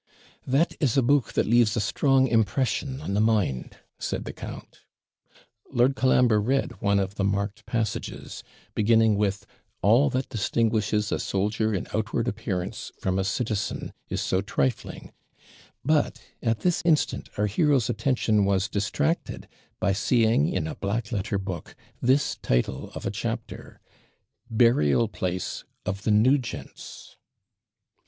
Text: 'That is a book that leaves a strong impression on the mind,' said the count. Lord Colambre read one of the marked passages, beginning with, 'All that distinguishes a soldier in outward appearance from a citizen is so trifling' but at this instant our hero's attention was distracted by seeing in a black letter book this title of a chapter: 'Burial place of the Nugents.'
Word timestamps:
'That 0.47 0.75
is 0.79 0.97
a 0.97 1.03
book 1.03 1.33
that 1.33 1.45
leaves 1.45 1.75
a 1.75 1.79
strong 1.79 2.27
impression 2.27 2.99
on 3.01 3.13
the 3.13 3.21
mind,' 3.21 3.77
said 3.99 4.25
the 4.25 4.33
count. 4.33 4.79
Lord 5.71 5.95
Colambre 5.95 6.39
read 6.41 6.81
one 6.81 6.97
of 6.99 7.13
the 7.13 7.23
marked 7.23 7.67
passages, 7.67 8.43
beginning 8.73 9.15
with, 9.15 9.45
'All 9.83 10.09
that 10.09 10.27
distinguishes 10.27 11.11
a 11.11 11.19
soldier 11.19 11.71
in 11.75 11.85
outward 11.93 12.27
appearance 12.27 12.91
from 12.97 13.19
a 13.19 13.23
citizen 13.23 13.93
is 14.09 14.21
so 14.21 14.41
trifling' 14.41 15.11
but 15.93 16.19
at 16.41 16.61
this 16.61 16.81
instant 16.83 17.29
our 17.37 17.45
hero's 17.45 17.87
attention 17.87 18.43
was 18.43 18.67
distracted 18.69 19.47
by 19.79 19.93
seeing 19.93 20.49
in 20.49 20.65
a 20.65 20.73
black 20.73 21.11
letter 21.11 21.37
book 21.37 21.75
this 22.01 22.39
title 22.41 22.89
of 22.95 23.05
a 23.05 23.11
chapter: 23.11 23.79
'Burial 24.49 25.07
place 25.07 25.63
of 25.85 26.01
the 26.01 26.11
Nugents.' 26.11 27.17